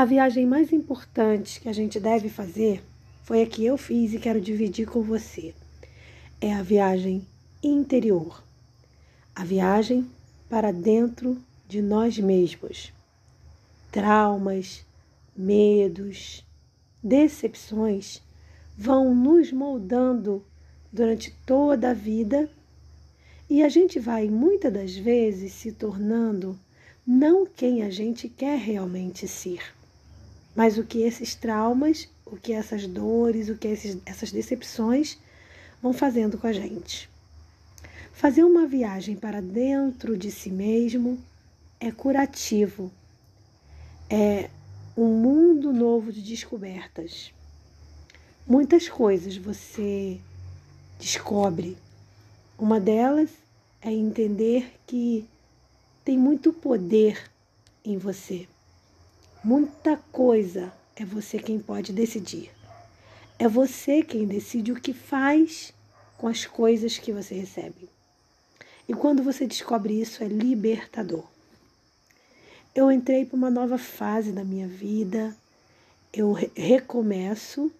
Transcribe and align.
A 0.00 0.06
viagem 0.06 0.46
mais 0.46 0.72
importante 0.72 1.60
que 1.60 1.68
a 1.68 1.74
gente 1.74 2.00
deve 2.00 2.30
fazer 2.30 2.82
foi 3.22 3.42
a 3.42 3.46
que 3.46 3.66
eu 3.66 3.76
fiz 3.76 4.14
e 4.14 4.18
quero 4.18 4.40
dividir 4.40 4.88
com 4.88 5.02
você. 5.02 5.54
É 6.40 6.54
a 6.54 6.62
viagem 6.62 7.26
interior. 7.62 8.42
A 9.36 9.44
viagem 9.44 10.10
para 10.48 10.72
dentro 10.72 11.36
de 11.68 11.82
nós 11.82 12.18
mesmos. 12.18 12.94
Traumas, 13.92 14.86
medos, 15.36 16.46
decepções 17.02 18.22
vão 18.78 19.14
nos 19.14 19.52
moldando 19.52 20.42
durante 20.90 21.30
toda 21.44 21.90
a 21.90 21.94
vida 21.94 22.48
e 23.50 23.62
a 23.62 23.68
gente 23.68 23.98
vai 23.98 24.30
muitas 24.30 24.72
das 24.72 24.96
vezes 24.96 25.52
se 25.52 25.72
tornando 25.72 26.58
não 27.06 27.44
quem 27.44 27.82
a 27.82 27.90
gente 27.90 28.30
quer 28.30 28.58
realmente 28.58 29.28
ser, 29.28 29.60
mas 30.54 30.78
o 30.78 30.84
que 30.84 31.02
esses 31.02 31.34
traumas, 31.34 32.08
o 32.26 32.36
que 32.36 32.52
essas 32.52 32.86
dores, 32.86 33.48
o 33.48 33.56
que 33.56 33.68
esses, 33.68 33.98
essas 34.04 34.32
decepções 34.32 35.18
vão 35.82 35.92
fazendo 35.92 36.38
com 36.38 36.46
a 36.46 36.52
gente. 36.52 37.08
Fazer 38.12 38.44
uma 38.44 38.66
viagem 38.66 39.16
para 39.16 39.40
dentro 39.40 40.16
de 40.16 40.30
si 40.30 40.50
mesmo 40.50 41.18
é 41.78 41.90
curativo, 41.90 42.92
é 44.08 44.50
um 44.96 45.06
mundo 45.06 45.72
novo 45.72 46.12
de 46.12 46.20
descobertas. 46.20 47.32
Muitas 48.46 48.88
coisas 48.88 49.36
você 49.36 50.20
descobre. 50.98 51.78
Uma 52.58 52.78
delas 52.78 53.30
é 53.80 53.90
entender 53.90 54.74
que 54.86 55.26
tem 56.04 56.18
muito 56.18 56.52
poder 56.52 57.30
em 57.84 57.96
você. 57.96 58.46
Muita 59.42 59.96
coisa 60.12 60.70
é 60.94 61.02
você 61.02 61.38
quem 61.38 61.58
pode 61.58 61.94
decidir. 61.94 62.50
É 63.38 63.48
você 63.48 64.02
quem 64.02 64.26
decide 64.26 64.70
o 64.70 64.78
que 64.78 64.92
faz 64.92 65.72
com 66.18 66.28
as 66.28 66.44
coisas 66.44 66.98
que 66.98 67.10
você 67.10 67.36
recebe. 67.36 67.88
E 68.86 68.92
quando 68.92 69.22
você 69.22 69.46
descobre 69.46 69.98
isso, 69.98 70.22
é 70.22 70.28
libertador. 70.28 71.24
Eu 72.74 72.92
entrei 72.92 73.24
para 73.24 73.36
uma 73.36 73.50
nova 73.50 73.78
fase 73.78 74.30
da 74.30 74.44
minha 74.44 74.68
vida, 74.68 75.34
eu 76.12 76.32
recomeço 76.54 77.72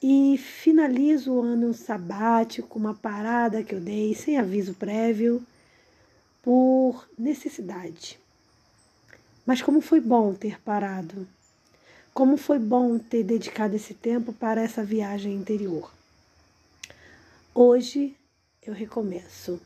e 0.00 0.38
finalizo 0.38 1.32
o 1.32 1.42
ano 1.42 1.74
sabático, 1.74 2.78
uma 2.78 2.94
parada 2.94 3.64
que 3.64 3.74
eu 3.74 3.80
dei 3.80 4.14
sem 4.14 4.38
aviso 4.38 4.74
prévio, 4.74 5.44
por 6.40 7.08
necessidade. 7.18 8.16
Mas 9.48 9.62
como 9.62 9.80
foi 9.80 9.98
bom 9.98 10.34
ter 10.34 10.60
parado, 10.60 11.26
como 12.12 12.36
foi 12.36 12.58
bom 12.58 12.98
ter 12.98 13.24
dedicado 13.24 13.74
esse 13.74 13.94
tempo 13.94 14.30
para 14.30 14.60
essa 14.60 14.84
viagem 14.84 15.32
interior. 15.34 15.90
Hoje 17.54 18.14
eu 18.60 18.74
recomeço 18.74 19.58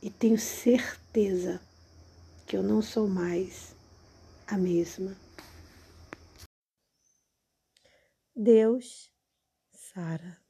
e 0.00 0.08
tenho 0.10 0.38
certeza 0.38 1.60
que 2.46 2.56
eu 2.56 2.62
não 2.62 2.80
sou 2.80 3.08
mais 3.08 3.74
a 4.46 4.56
mesma. 4.56 5.16
Deus, 8.32 9.10
Sara. 9.72 10.45